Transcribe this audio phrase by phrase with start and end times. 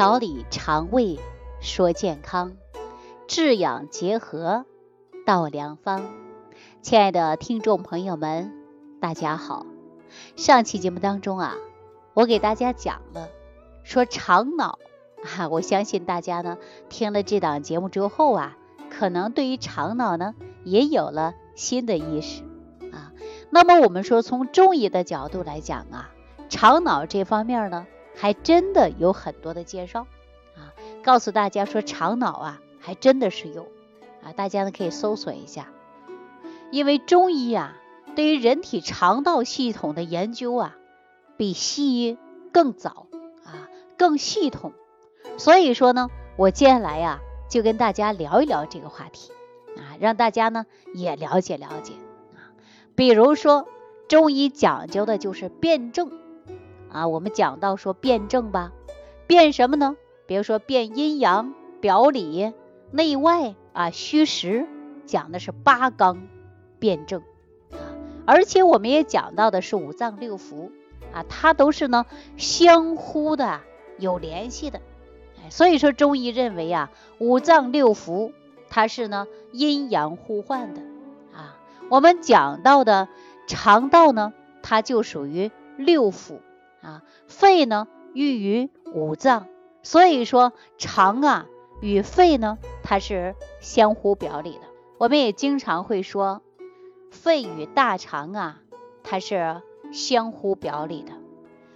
[0.00, 1.18] 调理肠胃
[1.60, 2.52] 说健康，
[3.28, 4.64] 治养结合
[5.26, 6.06] 道良方。
[6.80, 8.50] 亲爱的听众朋友们，
[8.98, 9.66] 大家好。
[10.36, 11.54] 上期节目当中啊，
[12.14, 13.28] 我给大家讲了
[13.84, 14.78] 说肠脑
[15.22, 16.56] 啊，我相信大家呢
[16.88, 18.56] 听了这档节目之后啊，
[18.88, 22.42] 可能对于肠脑呢也有了新的意识
[22.90, 23.12] 啊。
[23.50, 26.08] 那么我们说从中医的角度来讲啊，
[26.48, 27.86] 肠脑这方面呢。
[28.16, 30.06] 还真的有很多的介绍
[30.56, 33.68] 啊，告诉大家说肠脑啊，还真的是有
[34.22, 35.68] 啊，大家呢可以搜索一下。
[36.70, 37.76] 因为中医啊，
[38.14, 40.76] 对于人体肠道系统的研究啊，
[41.36, 42.18] 比西医
[42.52, 43.06] 更早
[43.44, 44.72] 啊，更系统。
[45.36, 49.32] 所以说呢，我接下来呀，就跟大家聊一聊这个话题
[49.76, 51.94] 啊，让大家呢也了解了解
[52.34, 52.52] 啊。
[52.94, 53.66] 比如说，
[54.06, 56.19] 中医讲究的就是辨证。
[56.92, 58.72] 啊，我们讲到说辩证吧，
[59.26, 59.96] 辩什么呢？
[60.26, 62.52] 比如说辩阴阳、表里、
[62.90, 64.66] 内外啊、虚实，
[65.06, 66.26] 讲的是八纲
[66.78, 67.22] 辩证
[67.72, 67.78] 啊。
[68.26, 70.70] 而且我们也讲到的是五脏六腑
[71.12, 73.60] 啊，它都是呢相互的
[73.98, 74.80] 有联系的。
[75.48, 78.32] 所以说中医认为啊，五脏六腑
[78.68, 80.82] 它是呢阴阳互换的
[81.32, 81.58] 啊。
[81.88, 83.08] 我们讲到的
[83.46, 86.40] 肠道呢，它就属于六腑。
[86.82, 89.46] 啊，肺呢寓于五脏，
[89.82, 91.46] 所以说肠啊
[91.80, 94.60] 与肺呢它是相互表里的。
[94.98, 96.42] 我们也经常会说，
[97.10, 98.60] 肺与大肠啊
[99.02, 101.12] 它是相互表里的。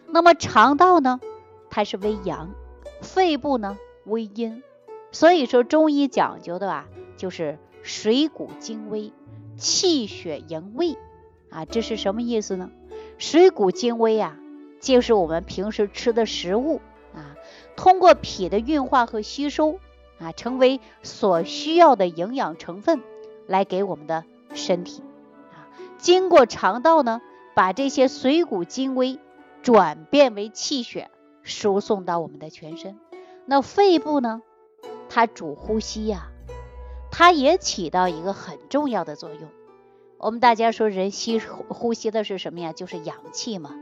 [0.07, 1.21] 那么肠道呢，
[1.71, 2.51] 它是为阳，
[3.01, 4.63] 肺部呢为阴，
[5.11, 9.13] 所以说中医讲究的啊就是水谷精微，
[9.57, 10.97] 气血营卫
[11.51, 12.71] 啊，这是什么意思呢？
[13.19, 14.39] 水谷精微啊。
[14.85, 16.83] 就是我们平时吃的食物
[17.15, 17.37] 啊，
[17.75, 19.81] 通过脾的运化和吸收
[20.19, 23.01] 啊，成为所需要的营养成分，
[23.47, 25.03] 来给我们的身体
[25.53, 27.23] 啊，经过肠道呢，
[27.55, 29.19] 把这些水谷精微
[29.63, 31.11] 转变为气血，
[31.43, 32.99] 输送到我们的全身。
[33.47, 34.43] 那肺部呢，
[35.09, 36.29] 它主呼吸呀，
[37.11, 39.49] 它也起到一个很重要的作用。
[40.19, 42.75] 我们大家说，人吸呼吸的是什么呀？
[42.75, 43.75] 就是氧气嘛。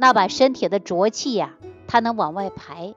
[0.00, 2.94] 那把身体的浊气呀，它能往外排，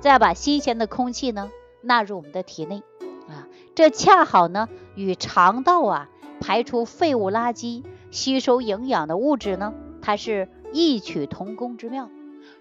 [0.00, 1.50] 再把新鲜的空气呢
[1.82, 2.82] 纳入我们的体内
[3.28, 6.08] 啊，这恰好呢与肠道啊
[6.40, 12.08] 排出废物垃圾、吸收营养的物质呢，它是异曲同工之妙。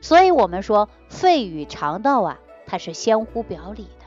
[0.02, 4.06] 所以，我们说肺与肠道啊，它是相互表里的。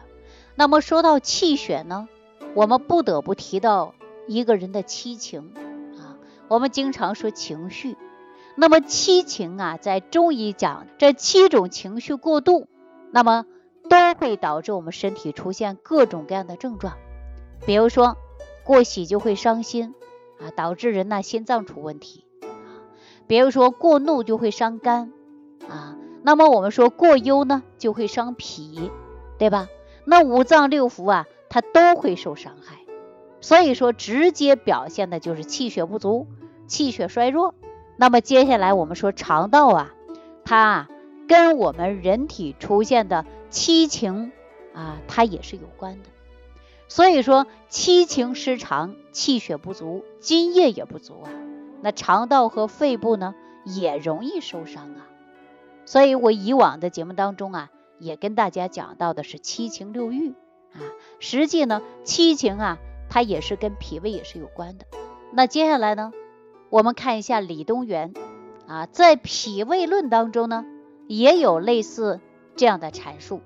[0.55, 2.11] 那么说到气血呢，
[2.53, 3.95] 我们不得不提到
[4.27, 5.51] 一个人的七情
[5.97, 7.97] 啊，我们经常说情绪。
[8.61, 12.67] 那么七情啊，在中医讲这七种情绪过度，
[13.13, 13.47] 那么
[13.89, 16.95] 都会导致我们身体出现各种各样的症状。
[17.65, 18.17] 比如说
[18.65, 19.95] 过喜就会伤心
[20.41, 22.25] 啊，导致人呢心脏出问题。
[23.29, 25.13] 比如说过怒就会伤肝
[25.69, 25.97] 啊。
[26.25, 28.91] 那么我们说过忧呢就会伤脾，
[29.39, 29.69] 对吧？
[30.05, 32.79] 那五脏六腑啊，它都会受伤害。
[33.41, 36.27] 所以说直接表现的就是气血不足、
[36.67, 37.55] 气血衰弱。
[38.01, 39.93] 那么接下来我们说肠道啊，
[40.45, 40.89] 它啊
[41.27, 44.31] 跟我们人体出现的七情
[44.73, 46.09] 啊，它也是有关的。
[46.87, 51.29] 所以说七情失常，气血不足，津液也不足啊，
[51.83, 55.09] 那肠道和肺部呢也容易受伤啊。
[55.85, 60.31] 所以我以往的节目当中啊，也跟大家讲到的是七情六欲
[60.73, 60.79] 啊，
[61.19, 62.79] 实际呢七情啊，
[63.11, 64.87] 它也是跟脾胃也是有关的。
[65.33, 66.13] 那接下来呢？
[66.71, 68.13] 我们看一下李东垣
[68.67, 70.67] 啊，在《脾胃论》当中呢，
[71.07, 72.21] 也有类似
[72.57, 73.41] 这样的阐述。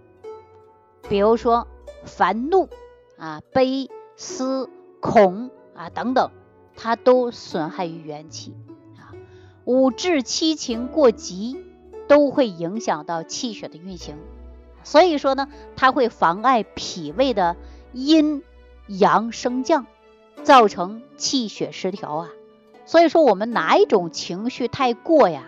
[1.09, 1.69] 比如说
[2.05, 2.69] 烦怒
[3.17, 4.69] 啊、悲思
[5.01, 6.31] 恐啊等等，
[6.75, 8.55] 它都损害于元气
[8.99, 9.15] 啊。
[9.65, 11.65] 五志七情过急，
[12.09, 14.17] 都会影响到气血的运行。
[14.83, 17.57] 所以说呢，它会妨碍脾胃的
[17.93, 18.43] 阴
[18.89, 19.87] 阳升降，
[20.43, 22.31] 造成气血失调啊。
[22.85, 25.45] 所以说，我们哪一种情绪太过呀，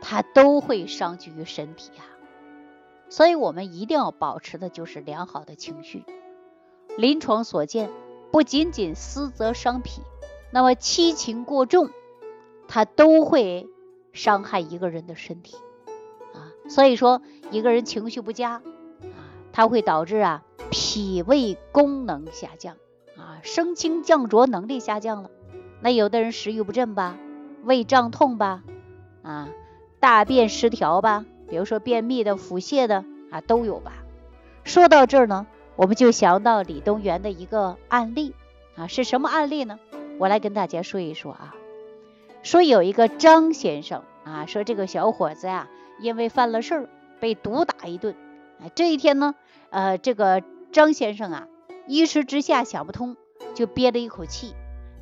[0.00, 2.04] 它都会伤及于身体呀。
[3.10, 6.04] 所以我们一定要保持的就是良好的情绪。
[6.96, 7.90] 临床所见，
[8.32, 10.00] 不仅仅思则伤脾，
[10.50, 11.90] 那么七情过重，
[12.66, 13.68] 它都会
[14.12, 15.56] 伤害一个人的身体
[16.32, 16.50] 啊。
[16.68, 17.20] 所以说，
[17.50, 19.20] 一个人情绪不佳啊，
[19.52, 22.76] 它会导致啊脾胃功能下降
[23.16, 25.30] 啊，升清降浊能力下降了。
[25.84, 27.18] 那有的人食欲不振吧，
[27.62, 28.62] 胃胀痛吧，
[29.22, 29.50] 啊，
[30.00, 33.92] 大便失调吧，比如说便秘的、腹泻的啊都有吧。
[34.64, 35.46] 说到这儿呢，
[35.76, 38.34] 我们就想到李东垣的一个案例
[38.76, 39.78] 啊，是什么案例呢？
[40.18, 41.54] 我来跟大家说一说啊。
[42.42, 45.68] 说有一个张先生啊，说这个小伙子呀，
[46.00, 46.88] 因为犯了事儿
[47.20, 48.16] 被毒打一顿。
[48.58, 49.34] 哎，这一天呢，
[49.68, 50.42] 呃，这个
[50.72, 51.46] 张先生啊，
[51.86, 53.18] 一时之下想不通，
[53.54, 54.54] 就憋了一口气，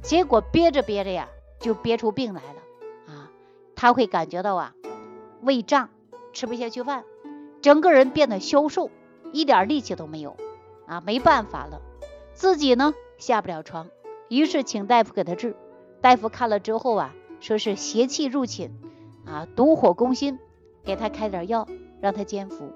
[0.03, 1.29] 结果憋着憋着呀，
[1.61, 3.31] 就憋出病来了啊。
[3.75, 4.75] 他会感觉到啊，
[5.41, 5.89] 胃胀，
[6.33, 7.05] 吃不下去饭，
[7.61, 8.91] 整个人变得消瘦。
[9.33, 10.37] 一点力气都没有
[10.87, 11.81] 啊，没办法了，
[12.35, 13.89] 自己呢下不了床，
[14.29, 15.57] 于是请大夫给他治。
[16.03, 18.79] 大夫看了之后啊，说是邪气入侵
[19.25, 20.39] 啊，毒火攻心，
[20.85, 21.67] 给他开点药
[22.03, 22.73] 让他煎服。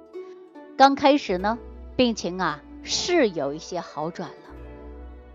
[0.79, 1.59] 刚开始呢，
[1.95, 4.55] 病情啊是有一些好转了，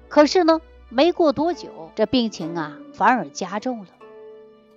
[0.07, 0.59] 可是呢，
[0.93, 3.87] 没过多久，这病情啊反而加重了。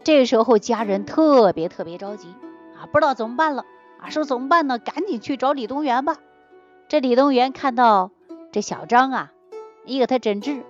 [0.05, 2.29] 这时候家人特别特别着急
[2.77, 3.67] 啊，不知道怎么办了
[4.01, 4.79] 啊，说怎么办呢？
[4.79, 6.19] 赶紧去找李东元吧。
[6.89, 8.13] 这李东元看到
[8.53, 9.33] 这小张啊，
[9.85, 10.63] 一给他诊治，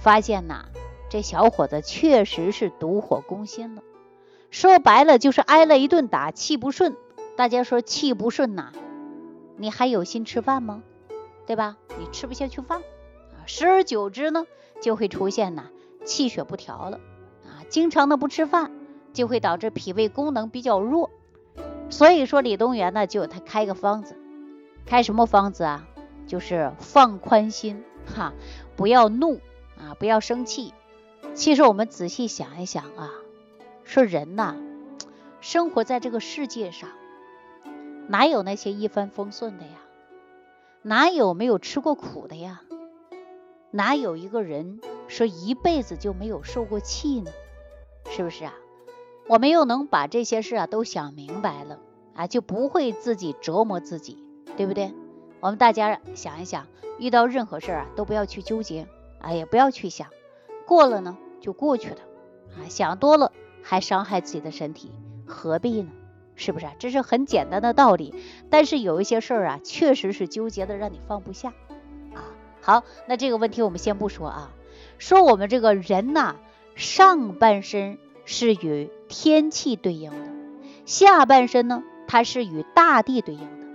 [0.00, 0.64] 发现呐，
[1.08, 3.82] 这小伙子确实是毒火攻心了。
[4.50, 6.96] 说白了就是挨了一顿打，气不顺。
[7.36, 8.72] 大家说气不顺呐，
[9.56, 10.82] 你还有心吃饭吗？
[11.46, 11.76] 对吧？
[12.00, 14.46] 你吃不下去饭啊，时而久之呢，
[14.82, 15.70] 就会出现呢
[16.04, 17.00] 气血不调了
[17.46, 17.64] 啊。
[17.70, 18.70] 经常的不吃饭，
[19.14, 21.10] 就会导致脾胃功能比较弱。
[21.88, 24.18] 所以说李东垣呢，就他开个方子。
[24.84, 25.86] 开什么方子啊？
[26.26, 28.32] 就是放宽心哈，
[28.76, 29.40] 不要怒
[29.78, 30.74] 啊，不要生气。
[31.34, 33.10] 其实我们仔细想一想啊，
[33.84, 34.56] 说人呐，
[35.40, 36.88] 生活在这个世界上，
[38.08, 39.72] 哪有那些一帆风顺的呀？
[40.82, 42.62] 哪有没有吃过苦的呀？
[43.72, 47.32] 哪有一个人说一辈子就没有受过气呢？
[48.10, 48.54] 是不是啊？
[49.26, 51.80] 我们又能把这些事啊都想明白了
[52.14, 54.22] 啊，就不会自己折磨自己。
[54.54, 54.92] 对不对？
[55.40, 56.66] 我们大家想一想，
[56.98, 58.86] 遇到任何事儿啊，都不要去纠结，
[59.18, 60.08] 啊，也不要去想，
[60.66, 61.96] 过了呢就过去了，
[62.58, 63.32] 啊，想多了
[63.62, 64.92] 还伤害自己的身体，
[65.26, 65.90] 何必呢？
[66.34, 66.66] 是不是？
[66.78, 68.14] 这是很简单的道理。
[68.50, 71.54] 但是有一些事儿啊，确实是纠结的让你放不下，
[72.62, 74.50] 好，那这个问题我们先不说啊，
[74.98, 76.36] 说我们这个人呐，
[76.76, 80.32] 上半身是与天气对应的，
[80.86, 83.66] 下半身呢，它是与大地对应的。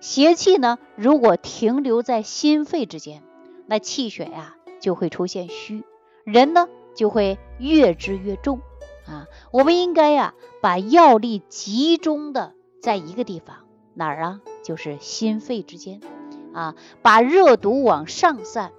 [0.00, 3.22] 邪气呢，如果停留在心肺之间，
[3.66, 5.82] 那气血呀就会出现虚，
[6.24, 8.60] 人呢就会越治越重
[9.06, 9.26] 啊。
[9.50, 12.52] 我们应该呀把药力集中的
[12.82, 13.64] 在一个地方，
[13.94, 14.40] 哪儿啊？
[14.62, 16.02] 就是心肺之间
[16.54, 18.72] 啊，把热毒往上散。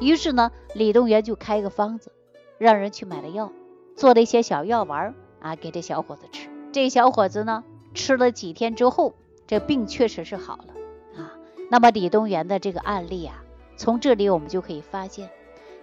[0.00, 2.12] 于是呢，李东垣就开个方子，
[2.58, 3.52] 让人去买了药，
[3.96, 6.50] 做了一些小药丸啊，给这小伙子吃。
[6.72, 7.64] 这小伙子呢，
[7.94, 9.14] 吃了几天之后。
[9.44, 11.34] 这病确实是好了啊。
[11.68, 13.44] 那么李东垣的这个案例啊，
[13.76, 15.28] 从这里我们就可以发现，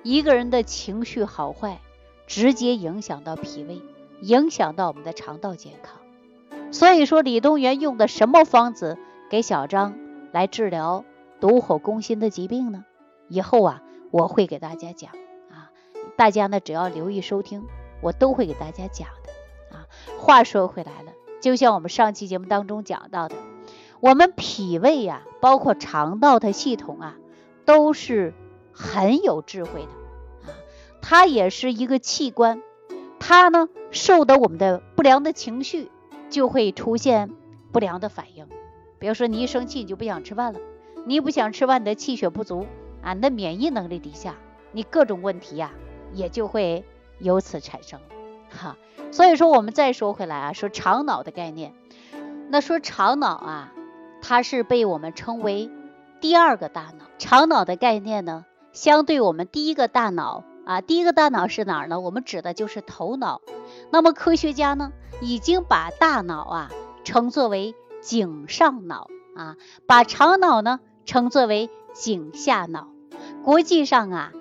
[0.02, 1.80] 一个人的情绪好坏，
[2.26, 3.84] 直接影响到脾胃，
[4.22, 6.00] 影响到我们的肠道健康。
[6.72, 8.98] 所以说，李东垣用的什么方子
[9.30, 10.00] 给小张
[10.32, 11.06] 来治疗
[11.40, 12.86] 毒火攻心的疾病呢？
[13.28, 15.12] 以后啊，我会给大家讲
[15.50, 15.72] 啊。
[16.18, 17.64] 大家呢，只要留意收听，
[18.02, 19.88] 我都会给大家讲的啊。
[20.20, 23.36] 话说回来了，就像我们上期节目当中讲到的。
[24.02, 27.18] 我们脾胃呀，包括肠道的系统啊，
[27.66, 28.34] 都是
[28.72, 30.56] 很有智慧的啊。
[31.02, 32.62] 它也是一个器官，
[33.20, 35.92] 它呢受到我们的不良的情绪，
[36.30, 37.30] 就会出现
[37.72, 38.48] 不良的反应。
[39.00, 40.60] 比如说你一生气，你就不想吃饭了；
[41.10, 42.68] 你不想吃饭，你的气血不足
[43.02, 44.36] 啊，你的免疫能力低下，
[44.72, 45.72] 你各种问题呀，
[46.14, 46.86] 也就会
[47.18, 48.00] 由此产生。
[48.52, 48.78] 哈，
[49.12, 51.74] 所以说我们再说回来啊，说肠脑的概念，
[52.50, 53.74] 那说肠脑啊。
[54.22, 55.72] 它是被我们称为
[56.22, 62.00] 第二个大脑，肠脑的概念呢，相对我们第一个大脑啊，第一个大脑是哪儿呢？
[62.02, 63.42] 我们指的就是头脑。
[63.90, 66.72] 那么科学家呢，已经把大脑啊
[67.04, 69.56] 称作为颈上脑啊，
[69.88, 72.88] 把肠脑呢称作为颈下脑。
[73.44, 74.32] 国际上啊，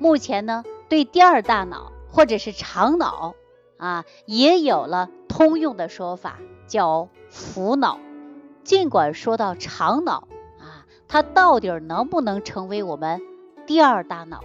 [0.00, 3.36] 目前呢对第二大脑或者是肠脑
[3.76, 8.00] 啊，也有了通用的说法，叫腹脑。
[8.64, 10.26] 尽管说到肠脑
[10.58, 13.22] 啊，它到底能不能成为我们
[13.64, 14.42] 第二大脑？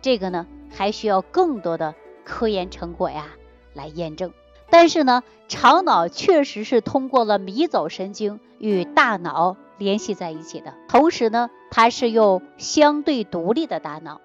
[0.00, 1.94] 这个呢，还需要更多的
[2.24, 3.26] 科研成果呀
[3.74, 4.32] 来验证。
[4.70, 10.74] 但是呢，肠脑确实是通过了迷走神经与大脑联系在一起的。
[10.88, 14.20] 同时呢，它是有相对独立的大脑，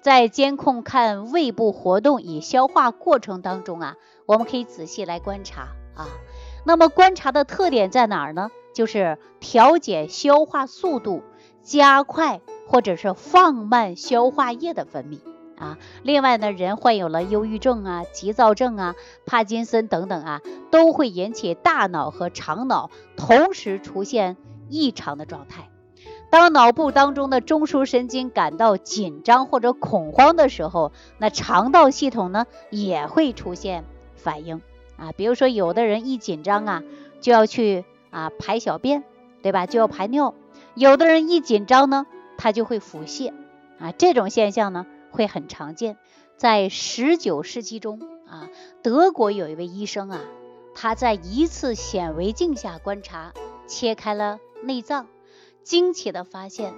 [0.00, 6.08] 在监控看胃部活动与消化过程当中啊，我们可以仔细来观察啊。
[6.64, 8.50] 那么观察的特点在哪儿呢？
[8.74, 11.22] 就是调节消化速度，
[11.62, 15.18] 加快或者是放慢消化液的分泌
[15.58, 15.78] 啊。
[16.04, 18.94] 另外呢，人患有了忧郁症啊、急躁症啊、
[19.26, 24.36] 帕金森等等啊，都会引起大脑和肠脑同时出现
[24.68, 25.68] 异常的状态。
[26.30, 33.84] 当脑部当中的中枢神经感到紧张或者恐慌的时候，那肠道系统呢也会出现
[34.14, 34.60] 反应
[34.96, 35.12] 啊。
[35.12, 36.82] 比如说，有的人一紧张啊，
[37.20, 39.04] 就要去啊排小便，
[39.42, 39.66] 对吧？
[39.66, 40.34] 就要排尿。
[40.74, 42.06] 有的人一紧张呢，
[42.36, 43.32] 他就会腹泻
[43.78, 43.92] 啊。
[43.92, 45.96] 这种现象呢会很常见。
[46.36, 48.48] 在十九世纪中啊，
[48.82, 50.20] 德国有一位医生啊，
[50.74, 53.32] 他在一次显微镜下观察，
[53.66, 55.06] 切开了内脏。
[55.62, 56.72] 惊奇地发现，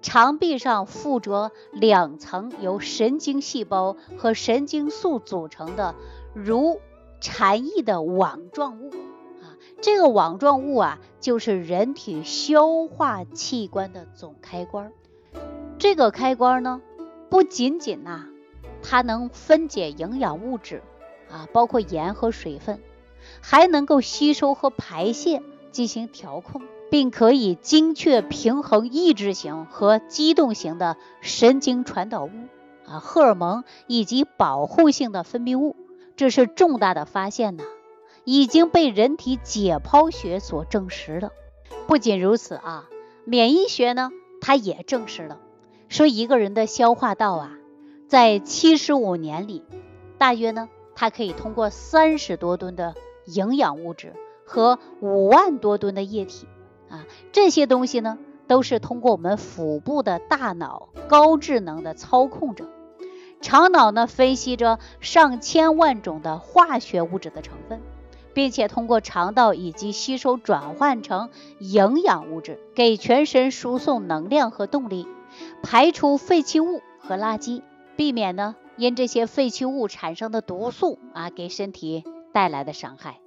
[0.00, 5.94] 肠壁上附着两层由神经细胞和神经素组成的
[6.34, 6.80] 如
[7.20, 8.90] 蝉翼的网状物
[9.40, 14.92] 啊，这个网状物啊，就是人体消化器官的总开关。
[15.78, 16.82] 这个开关呢，
[17.30, 18.26] 不仅仅呐，
[18.82, 20.82] 它能分解营养物质
[21.30, 22.80] 啊，包括盐和水分，
[23.40, 26.62] 还能够吸收和排泄进行调控。
[26.92, 32.30] 并可以精确平衡抑制型和激动型的神经传导物
[32.84, 35.74] 啊、荷尔蒙以及保护性的分泌物，
[36.16, 37.64] 这是重大的发现呐，
[38.24, 41.30] 已经被人体解剖学所证实了。
[41.86, 42.86] 不仅如此啊，
[43.24, 44.10] 免疫学呢，
[44.42, 45.38] 它也证实了，
[45.88, 47.56] 说一个人的消化道啊，
[48.06, 49.64] 在七十五年里，
[50.18, 52.94] 大约呢，它可以通过三十多吨的
[53.24, 54.12] 营养物质
[54.44, 56.46] 和五万多吨的液体。
[56.92, 62.66] 啊，这些东西呢，都是通过我们腹部的大脑高智能的操控着，
[63.40, 67.80] 肠脑呢分析着上千万种的化学物质的成分，
[68.34, 71.30] 并且通过肠道以及吸收转换成
[71.60, 75.08] 营养物质，给全身输送能量和动力，
[75.62, 77.62] 排出废弃物和垃圾，
[77.96, 83.18] 避免呢因这些废弃物产生的毒素啊给身体带来的伤害。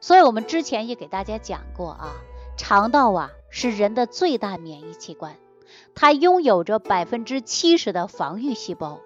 [0.00, 2.12] 所以我们之前也给大家讲过啊。
[2.56, 5.36] 肠道啊是人的最大免疫器官，
[5.94, 9.00] 它拥有着百分之七十的防御细胞，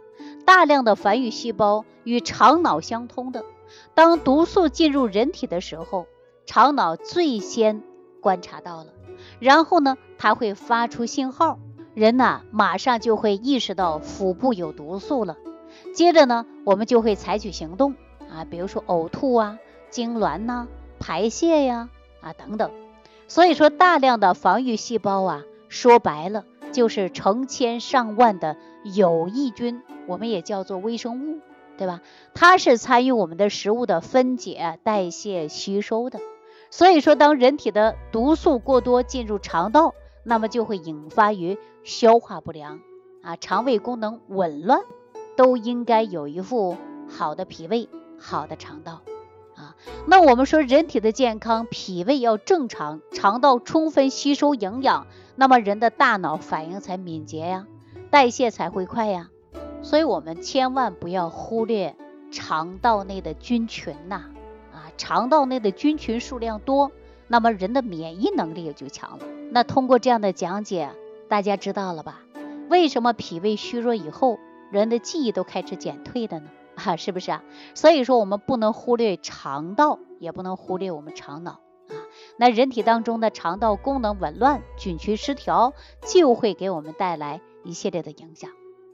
[0.44, 3.44] 大量的防御细胞与肠脑相通的。
[3.94, 6.06] 当毒素进入人体的时候，
[6.46, 7.82] 肠脑最先
[8.20, 8.92] 观察到了，
[9.40, 11.58] 然后呢，它会发出信号，
[11.94, 15.36] 人呐马上就会意识到腹部有毒素了。
[15.94, 17.94] 接着呢，我们就会采取行动
[18.30, 19.58] 啊，比如说呕吐啊、
[19.90, 21.88] 痉挛呐、排泄呀
[22.20, 22.70] 啊等等。
[23.28, 31.40] 所以说，大量的防御细胞啊，说白了就是成千上万的有益菌，我们也叫做微生物，
[31.76, 32.00] 对吧？
[32.34, 36.18] 它是参与我们的食物的分解、代谢、吸收的。
[36.70, 39.94] 所以说，当人体的毒素过多进入肠道，
[40.24, 42.80] 那么就会引发于消化不良
[43.22, 44.80] 啊，肠胃功能紊乱，
[45.36, 46.76] 都应该有一副
[47.08, 49.02] 好的脾胃、好的肠道。
[50.06, 55.06] 那我们说人体的健康，脾胃要正常，肠道充分吸收营养，
[55.36, 57.66] 那么人的大脑反应才敏捷呀，
[58.10, 59.30] 代谢才会快呀。
[59.82, 61.94] 所以，我们千万不要忽略
[62.30, 64.24] 肠道内的菌群呐。
[64.72, 66.90] 啊，肠道内的菌群数量多，
[67.26, 69.24] 那么人的免疫能力也就强了。
[69.50, 70.90] 那通过这样的讲解，
[71.28, 72.22] 大家知道了吧？
[72.68, 74.38] 为什么脾胃虚弱以后，
[74.70, 76.48] 人的记忆都开始减退的呢？
[76.78, 77.44] 哈，是不是啊？
[77.74, 81.94] 所以说我们不能忽略肠道，也不能忽略我们肠脑啊。
[82.36, 85.74] 那人体当中的肠道功能紊乱、菌群失调，
[86.06, 88.50] 就会给我们带来一系列的影响。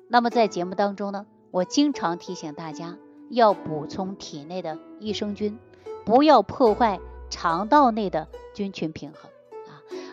[0.08, 2.98] 那么在节目当中呢，我经常提醒大家
[3.30, 5.58] 要补充体内的益生菌，
[6.04, 7.00] 不要破坏
[7.30, 9.30] 肠道内的菌群平衡。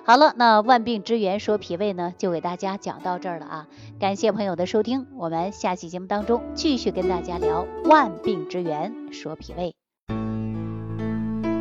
[0.04, 3.68] 好了，那万病之源说脾胃呢，就给大家讲到这儿了啊！
[4.00, 9.76] 感谢朋友的收听，我们下期节目当中继续跟大家聊万病之源说脾胃。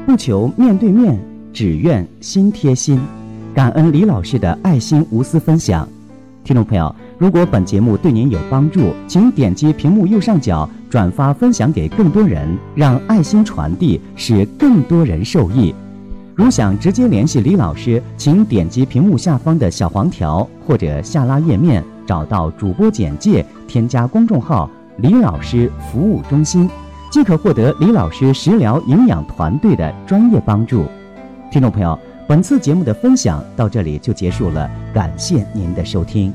[0.06, 1.20] 不求面对面，
[1.52, 2.99] 只愿心贴心。
[3.54, 5.87] 感恩李老师的爱心无私分享。
[6.42, 15.75] 听众朋友，如果本节目对您有帮助，请点击屏幕右上角转发分享给更多人，让爱心传递，使更多人受益。
[16.34, 26.68] 如想直接联系李老师，请点击屏幕下方的小黄条或者下拉页面，找到主播简介，添加公众号“李老师服务中心”，
[27.12, 30.87] 即可获得李老师食疗营养团队的专业帮助。
[31.50, 36.32] 听众朋友，本次节目的分享到这里就结束了，感谢您的收听。